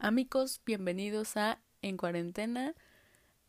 [0.00, 2.74] Amigos, bienvenidos a En Cuarentena.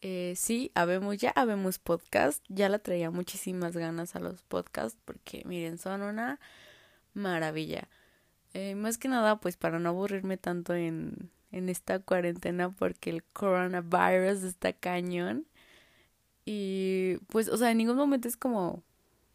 [0.01, 2.43] Eh, sí, habemos, ya habemos podcast.
[2.49, 6.39] Ya la traía muchísimas ganas a los podcasts porque, miren, son una
[7.13, 7.87] maravilla.
[8.55, 13.23] Eh, más que nada, pues para no aburrirme tanto en, en esta cuarentena porque el
[13.23, 15.45] coronavirus está cañón.
[16.45, 18.81] Y pues, o sea, en ningún momento es como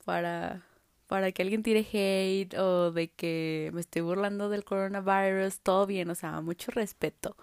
[0.04, 0.66] para
[1.06, 6.10] para que alguien tire hate o de que me estoy burlando del coronavirus, todo bien,
[6.10, 7.36] o sea, mucho respeto.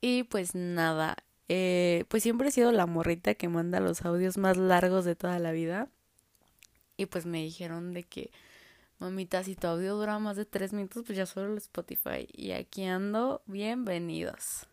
[0.00, 1.16] Y pues nada,
[1.48, 5.38] eh, pues siempre he sido la morrita que manda los audios más largos de toda
[5.38, 5.88] la vida.
[6.96, 8.30] Y pues me dijeron de que,
[8.98, 12.28] mamita, si tu audio dura más de tres minutos, pues ya solo Spotify.
[12.32, 14.66] Y aquí ando, bienvenidos.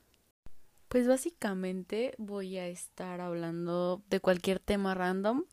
[0.87, 5.43] Pues básicamente voy a estar hablando de cualquier tema random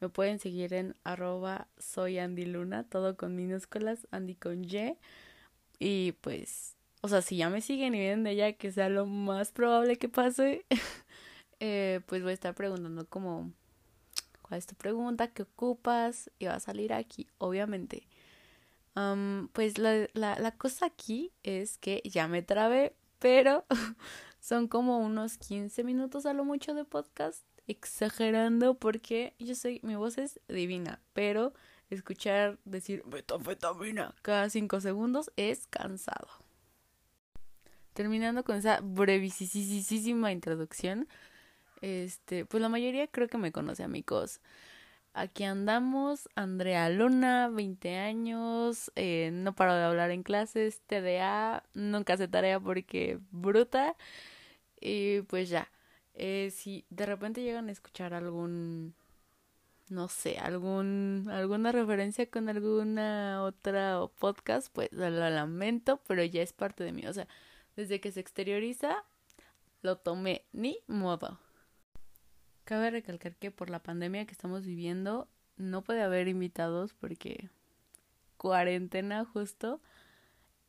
[0.00, 4.98] me pueden seguir en arroba soy Andy Luna, todo con minúsculas, Andy con Y.
[5.78, 9.06] Y pues, o sea, si ya me siguen y vienen de ella, que sea lo
[9.06, 10.66] más probable que pase,
[11.60, 13.52] eh, pues voy a estar preguntando como,
[14.42, 15.28] ¿cuál es tu pregunta?
[15.28, 16.30] ¿Qué ocupas?
[16.38, 18.06] Y va a salir aquí, obviamente.
[19.52, 23.64] pues la, la, la cosa aquí es que ya me trabé, pero
[24.40, 29.96] son como unos 15 minutos a lo mucho de podcast exagerando porque yo sé, mi
[29.96, 31.52] voz es divina, pero
[31.90, 36.28] escuchar decir metanfetamina cada cinco segundos es cansado.
[37.92, 41.08] Terminando con esa brevísima introducción,
[41.80, 44.40] este, pues la mayoría creo que me conoce, amigos.
[45.14, 52.12] Aquí andamos, Andrea Luna, 20 años, eh, no paro de hablar en clases, TDA, nunca
[52.14, 53.96] hace tarea porque bruta.
[54.78, 55.70] Y pues ya,
[56.16, 58.94] eh, si de repente llegan a escuchar algún,
[59.88, 66.54] no sé, algún, alguna referencia con alguna otra podcast, pues lo lamento, pero ya es
[66.54, 67.06] parte de mí.
[67.06, 67.28] O sea,
[67.76, 69.04] desde que se exterioriza,
[69.82, 71.38] lo tomé, ni modo.
[72.64, 77.50] Cabe recalcar que por la pandemia que estamos viviendo, no puede haber invitados porque
[78.38, 79.82] cuarentena justo.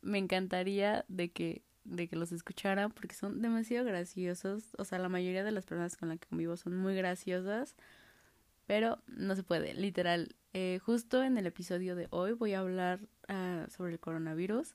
[0.02, 4.74] Me encantaría de que de que los escuchara porque son demasiado graciosos.
[4.78, 7.74] O sea, la mayoría de las personas con las que convivo son muy graciosas.
[8.66, 10.36] Pero no se puede, literal.
[10.52, 14.74] Eh, justo en el episodio de hoy voy a hablar uh, sobre el coronavirus.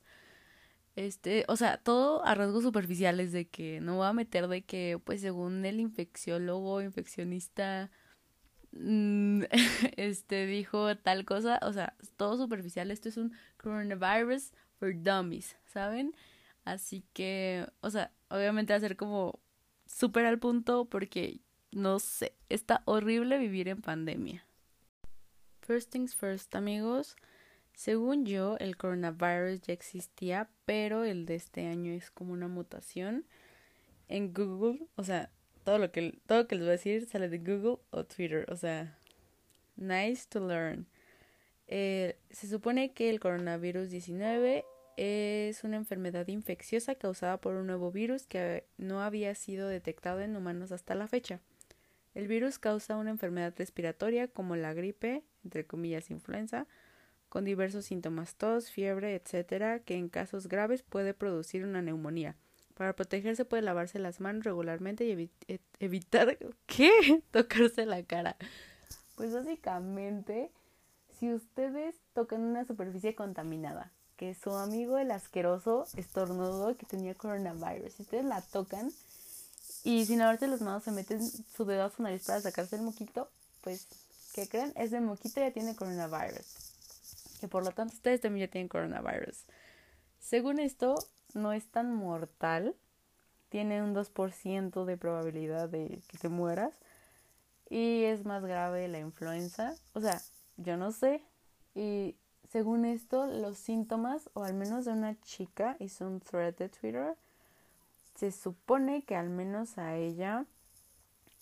[0.96, 5.00] Este, o sea, todo a rasgos superficiales de que no voy a meter de que,
[5.04, 7.90] pues según el infecciólogo, infeccionista,
[8.72, 9.42] mm,
[9.96, 11.60] este, dijo tal cosa.
[11.62, 12.90] O sea, todo superficial.
[12.90, 16.14] Esto es un coronavirus for dummies, ¿saben?
[16.64, 19.38] Así que, o sea, obviamente ser como
[19.86, 21.40] súper al punto porque,
[21.72, 24.46] no sé, está horrible vivir en pandemia.
[25.60, 27.16] First things first, amigos.
[27.74, 33.26] Según yo, el coronavirus ya existía, pero el de este año es como una mutación.
[34.08, 35.30] En Google, o sea,
[35.64, 38.46] todo lo que, todo lo que les voy a decir sale de Google o Twitter,
[38.50, 38.96] o sea,
[39.76, 40.86] nice to learn.
[41.66, 44.64] Eh, se supone que el coronavirus 19
[44.96, 50.36] es una enfermedad infecciosa causada por un nuevo virus que no había sido detectado en
[50.36, 51.40] humanos hasta la fecha.
[52.14, 56.66] El virus causa una enfermedad respiratoria como la gripe, entre comillas influenza,
[57.28, 62.36] con diversos síntomas tos, fiebre, etcétera, que en casos graves puede producir una neumonía.
[62.74, 67.22] Para protegerse puede lavarse las manos regularmente y e-, evitar ¿qué?
[67.30, 68.36] tocarse la cara.
[69.16, 70.50] Pues básicamente,
[71.18, 77.92] si ustedes tocan una superficie contaminada que su amigo el asqueroso estornudo que tenía coronavirus.
[77.94, 78.90] Si ustedes la tocan
[79.82, 82.82] y sin lavarse las manos se meten su dedo a su nariz para sacarse el
[82.82, 83.28] moquito,
[83.60, 83.86] pues,
[84.34, 84.72] ¿qué creen?
[84.76, 86.46] Ese moquito ya tiene coronavirus.
[87.40, 89.44] Que por lo tanto ustedes también ya tienen coronavirus.
[90.20, 90.96] Según esto,
[91.34, 92.74] no es tan mortal.
[93.50, 96.72] Tiene un 2% de probabilidad de que te mueras.
[97.68, 99.74] Y es más grave la influenza.
[99.92, 100.20] O sea,
[100.56, 101.22] yo no sé.
[101.74, 102.16] Y
[102.54, 107.16] según esto, los síntomas, o al menos de una chica, hizo un thread de Twitter,
[108.14, 110.44] se supone que al menos a ella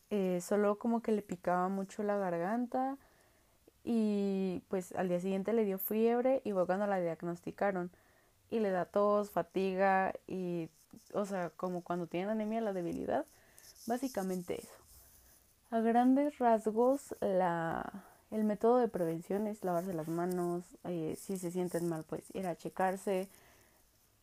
[0.09, 2.97] eh, solo como que le picaba mucho la garganta
[3.85, 7.91] y pues al día siguiente le dio fiebre y fue cuando la diagnosticaron
[8.51, 10.71] y le da tos, fatiga y
[11.13, 13.27] o sea como cuando tienen anemia la debilidad,
[13.87, 14.79] básicamente eso.
[15.71, 21.51] A grandes rasgos la el método de prevención es lavarse las manos, eh, si se
[21.51, 23.29] sienten mal, pues ir a checarse.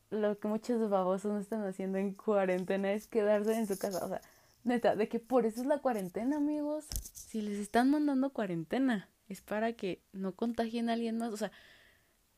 [0.09, 4.03] Lo que muchos babosos no están haciendo en cuarentena es quedarse en su casa.
[4.03, 4.21] O sea,
[4.63, 6.87] neta, de que por eso es la cuarentena, amigos.
[7.13, 11.31] Si les están mandando cuarentena, es para que no contagien a alguien más.
[11.31, 11.51] O sea,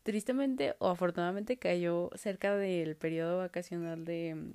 [0.03, 4.51] tristemente o afortunadamente cayó cerca del periodo vacacional de,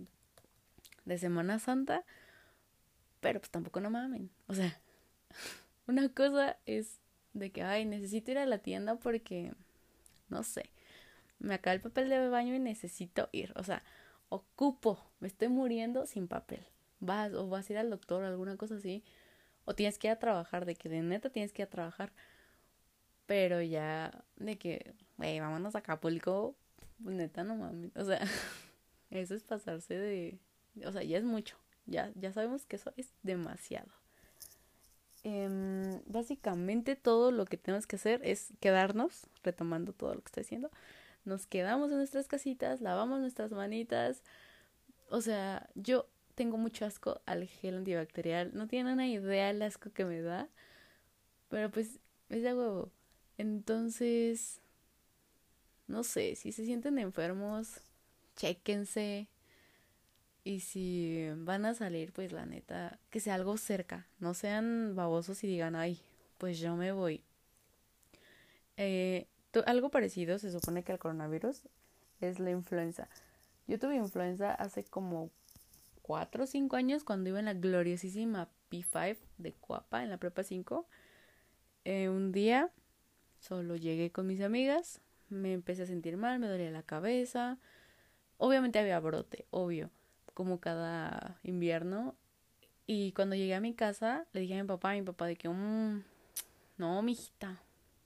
[1.06, 2.04] de Semana Santa,
[3.20, 4.28] pero pues tampoco no mamen.
[4.48, 4.78] O sea,
[5.86, 7.00] una cosa es
[7.38, 9.52] de que, ay, necesito ir a la tienda porque,
[10.28, 10.70] no sé,
[11.38, 13.52] me acaba el papel de baño y necesito ir.
[13.56, 13.82] O sea,
[14.28, 16.66] ocupo, me estoy muriendo sin papel.
[17.00, 19.04] Vas o vas a ir al doctor o alguna cosa así.
[19.64, 22.12] O tienes que ir a trabajar, de que de neta tienes que ir a trabajar.
[23.26, 26.56] Pero ya, de que, güey, vámonos a Acapulco,
[26.98, 27.94] neta no mames.
[27.96, 28.20] O sea,
[29.10, 30.38] eso es pasarse de.
[30.84, 31.56] O sea, ya es mucho.
[31.86, 33.92] Ya, ya sabemos que eso es demasiado.
[35.28, 40.44] Em, básicamente todo lo que tenemos que hacer es quedarnos, retomando todo lo que estoy
[40.44, 40.70] diciendo,
[41.24, 44.22] nos quedamos en nuestras casitas, lavamos nuestras manitas.
[45.10, 46.06] O sea, yo
[46.36, 48.52] tengo mucho asco al gel antibacterial.
[48.54, 50.48] No tienen una idea el asco que me da.
[51.48, 51.98] Pero pues
[52.28, 52.92] es de huevo.
[53.36, 54.60] Entonces,
[55.88, 57.80] no sé, si se sienten enfermos,
[58.36, 59.26] chéquense.
[60.46, 64.06] Y si van a salir, pues la neta, que sea algo cerca.
[64.20, 66.00] No sean babosos y digan, ay,
[66.38, 67.24] pues yo me voy.
[68.76, 69.26] Eh,
[69.66, 71.62] algo parecido se supone que el coronavirus
[72.20, 73.08] es la influenza.
[73.66, 75.32] Yo tuve influenza hace como
[76.02, 80.44] 4 o 5 años cuando iba en la gloriosísima P5 de Cuapa en la prepa
[80.44, 80.86] 5.
[81.84, 82.70] Eh, un día
[83.40, 87.58] solo llegué con mis amigas, me empecé a sentir mal, me dolía la cabeza.
[88.38, 89.90] Obviamente había brote, obvio,
[90.36, 92.14] como cada invierno.
[92.86, 95.34] Y cuando llegué a mi casa, le dije a mi papá, a mi papá, de
[95.34, 96.02] que, mmm,
[96.76, 97.58] no, mijita,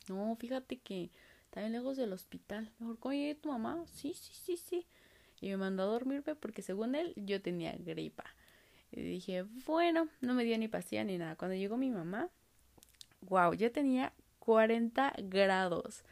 [0.09, 1.11] no, fíjate que
[1.47, 2.71] está bien lejos del hospital.
[2.79, 4.87] Mejor, oye, tu mamá, sí, sí, sí, sí.
[5.41, 8.25] Y me mandó a dormirme porque según él yo tenía gripa.
[8.93, 11.35] Y dije, bueno, no me dio ni pastilla ni nada.
[11.35, 12.29] Cuando llegó mi mamá,
[13.23, 16.05] wow, yo tenía 40 grados.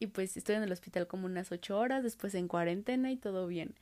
[0.00, 3.46] Y pues estoy en el hospital como unas 8 horas, después en cuarentena y todo
[3.46, 3.76] bien.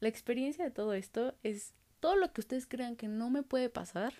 [0.00, 3.68] La experiencia de todo esto es todo lo que ustedes crean que no me puede
[3.68, 4.12] pasar,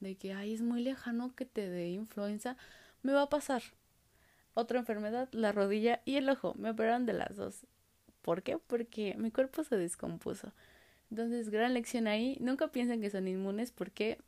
[0.00, 2.56] de que, ay, es muy lejano que te dé influenza,
[3.02, 3.62] me va a pasar.
[4.54, 7.66] Otra enfermedad, la rodilla y el ojo, me operaron de las dos.
[8.22, 8.58] ¿Por qué?
[8.58, 10.52] Porque mi cuerpo se descompuso.
[11.10, 12.38] Entonces, gran lección ahí.
[12.40, 14.18] Nunca piensen que son inmunes porque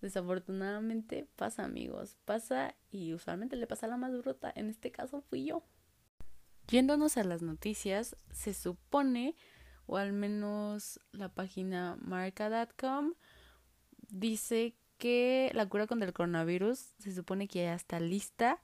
[0.00, 2.16] desafortunadamente pasa, amigos.
[2.24, 4.52] Pasa y usualmente le pasa a la más bruta.
[4.56, 5.62] En este caso fui yo.
[6.68, 9.36] Yéndonos a las noticias, se supone,
[9.86, 13.14] o al menos la página marca.com,
[14.08, 18.60] dice que la cura contra el coronavirus se supone que ya está lista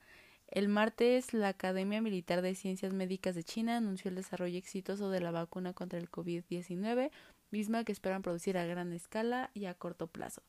[0.50, 5.20] el martes, la Academia Militar de Ciencias Médicas de China anunció el desarrollo exitoso de
[5.20, 7.12] la vacuna contra el COVID-19,
[7.52, 10.42] misma que esperan producir a gran escala y a corto plazo.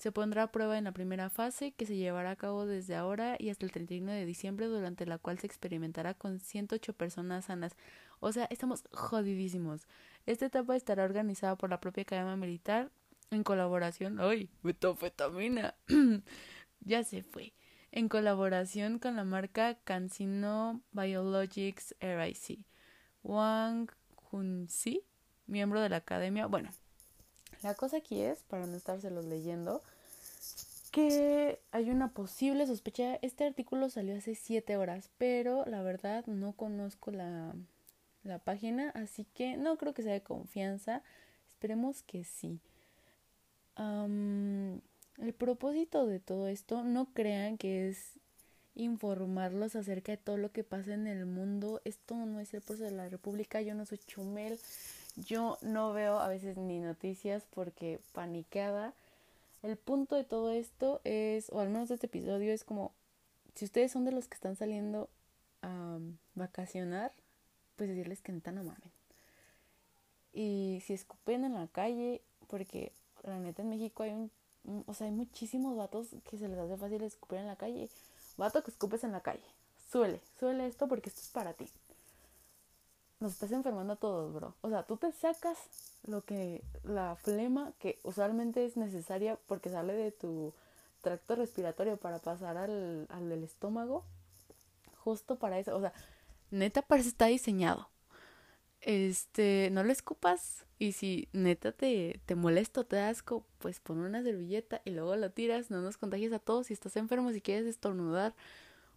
[0.00, 3.36] Se pondrá a prueba en la primera fase, que se llevará a cabo desde ahora
[3.38, 7.76] y hasta el 31 de diciembre, durante la cual se experimentará con 108 personas sanas.
[8.20, 9.86] O sea, estamos jodidísimos.
[10.26, 12.90] Esta etapa estará organizada por la propia Academia Militar
[13.30, 14.20] en colaboración.
[14.20, 14.50] ¡Ay!
[14.62, 15.74] ¡Metafetamina!
[16.80, 17.52] ya se fue
[17.92, 22.60] en colaboración con la marca Cancino Biologics RIC.
[23.22, 25.02] Wang Junxi,
[25.46, 26.46] miembro de la academia.
[26.46, 26.70] Bueno,
[27.62, 29.82] la cosa aquí es, para no estárselos leyendo,
[30.92, 33.18] que hay una posible sospecha.
[33.22, 37.52] Este artículo salió hace 7 horas, pero la verdad no conozco la,
[38.24, 41.02] la página, así que no creo que sea de confianza.
[41.48, 42.60] Esperemos que sí.
[43.76, 48.18] El propósito de todo esto, no crean que es
[48.74, 51.80] informarlos acerca de todo lo que pasa en el mundo.
[51.84, 54.58] Esto no es el proceso de la República, yo no soy chumel,
[55.16, 58.94] yo no veo a veces ni noticias porque paniqueada.
[59.62, 62.92] El punto de todo esto es, o al menos de este episodio, es como,
[63.54, 65.10] si ustedes son de los que están saliendo
[65.60, 65.98] a
[66.34, 67.12] vacacionar,
[67.80, 68.92] pues decirles que neta no mamen.
[70.34, 74.30] Y si escupen en la calle, porque la neta en México hay un
[74.86, 77.88] o sea, hay muchísimos vatos que se les hace fácil escupir en la calle.
[78.36, 79.42] Vato que escupes en la calle.
[79.90, 81.66] Suele, suele esto porque esto es para ti.
[83.20, 84.54] Nos estás enfermando a todos, bro.
[84.60, 85.56] O sea, tú te sacas
[86.06, 90.52] lo que, la flema que usualmente es necesaria porque sale de tu
[91.00, 94.04] tracto respiratorio para pasar al, al del estómago.
[94.98, 95.74] Justo para eso.
[95.74, 95.94] O sea,
[96.50, 97.90] neta parece está diseñado.
[98.80, 104.22] Este, no lo escupas y si neta te, te molesto, te asco, pues pon una
[104.22, 107.66] servilleta y luego lo tiras, no nos contagies a todos, si estás enfermo, si quieres
[107.66, 108.34] estornudar,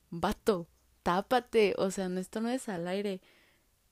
[0.09, 0.67] vato,
[1.03, 3.19] tápate, o sea, esto no es al aire,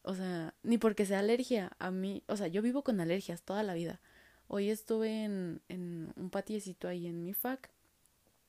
[0.03, 3.61] o sea, ni porque sea alergia, a mí, o sea, yo vivo con alergias toda
[3.63, 3.99] la vida,
[4.47, 7.69] hoy estuve en, en un patiecito ahí en mi fac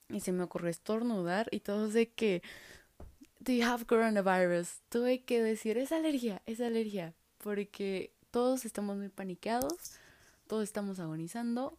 [0.08, 2.42] y se me ocurrió estornudar y todo de que
[3.44, 4.80] do you coronavirus?
[4.88, 9.92] Tuve que decir, es alergia, es alergia, porque todos estamos muy paniqueados,
[10.46, 11.76] todos estamos agonizando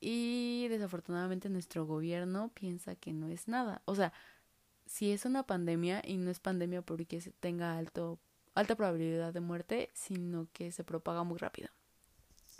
[0.00, 3.82] y desafortunadamente nuestro gobierno piensa que no es nada.
[3.84, 4.12] O sea,
[4.86, 8.18] si es una pandemia y no es pandemia porque tenga alto,
[8.54, 11.68] alta probabilidad de muerte, sino que se propaga muy rápido.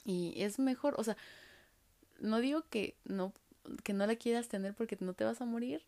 [0.04, 1.16] Y es mejor, o sea,
[2.20, 3.32] no digo que no,
[3.82, 5.82] que no la quieras tener porque no te vas a morir.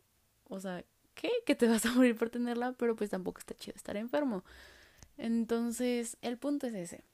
[0.49, 0.85] O sea,
[1.18, 1.30] ¿qué?
[1.44, 4.44] Que te vas a morir por tenerla, pero pues tampoco está chido estar enfermo.
[5.18, 7.04] Entonces, el punto es ese.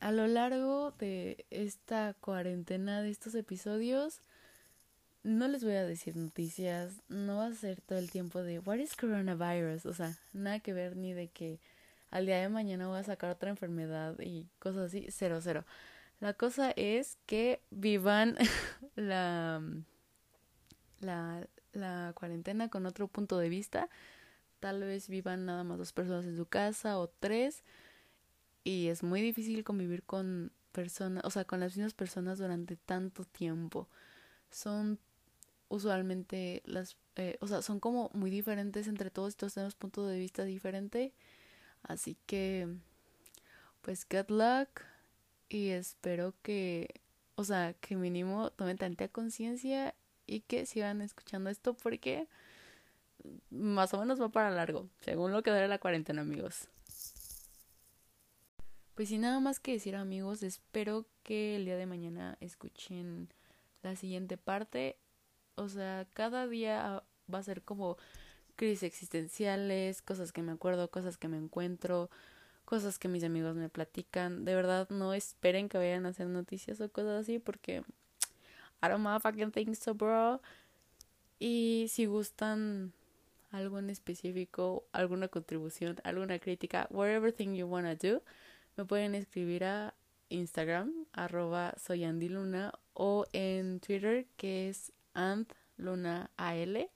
[0.00, 4.20] A lo largo de esta cuarentena de estos episodios,
[5.22, 8.78] no les voy a decir noticias, no va a ser todo el tiempo de what
[8.78, 11.60] is coronavirus, o sea, nada que ver ni de que
[12.10, 15.64] al día de mañana voy a sacar otra enfermedad y cosas así, cero, cero.
[16.20, 18.36] La cosa es que vivan
[18.96, 19.62] la,
[21.00, 23.88] la, la cuarentena con otro punto de vista.
[24.60, 27.64] Tal vez vivan nada más dos personas en su casa o tres.
[28.64, 33.24] Y es muy difícil convivir con personas, o sea, con las mismas personas durante tanto
[33.24, 33.88] tiempo.
[34.50, 34.98] Son
[35.68, 40.18] usualmente las, eh, o sea, son como muy diferentes entre todos, todos tenemos puntos de
[40.18, 41.12] vista diferente.
[41.82, 42.68] Así que,
[43.82, 44.82] pues, good luck
[45.48, 46.88] y espero que,
[47.36, 49.94] o sea, que mínimo tomen tanta conciencia
[50.26, 52.28] y que sigan escuchando esto porque
[53.50, 56.68] más o menos va para largo, según lo que dure la cuarentena, amigos.
[58.94, 63.28] Pues sin nada más que decir, amigos, espero que el día de mañana escuchen
[63.82, 64.96] la siguiente parte.
[65.56, 67.02] O sea, cada día
[67.32, 67.96] va a ser como
[68.54, 72.08] crisis existenciales, cosas que me acuerdo, cosas que me encuentro,
[72.64, 74.44] cosas que mis amigos me platican.
[74.44, 77.82] De verdad, no esperen que vayan a hacer noticias o cosas así porque
[78.84, 80.42] I don't motherfucking think so, bro.
[81.38, 82.92] Y si gustan
[83.50, 88.22] algo en específico, alguna contribución, alguna crítica, whatever thing you wanna do,
[88.76, 89.94] me pueden escribir a
[90.28, 96.90] Instagram, arroba soyandiluna, o en Twitter, que es andlunaal,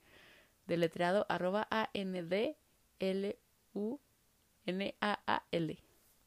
[0.67, 2.59] deletreado, arroba A-N-D-L-U-N-A-A-L,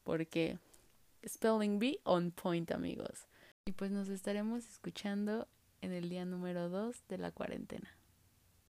[0.02, 0.58] porque
[1.24, 3.28] spelling bee on point, amigos.
[3.64, 5.46] Y pues nos estaremos escuchando
[5.82, 7.96] en el día número 2 de la cuarentena.